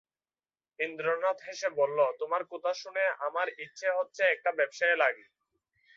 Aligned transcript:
ইন্দ্রনাথ 0.79 1.37
হেসে 1.47 1.69
বললে, 1.77 2.05
তোমার 2.19 2.41
কথা 2.51 2.71
শুনে 2.73 3.03
আমার 3.27 3.47
ইচ্ছে 3.57 3.87
হচ্ছে 3.97 4.23
একটা 4.25 4.49
ব্যবসায়ে 4.51 4.95
লাগি। 4.95 5.25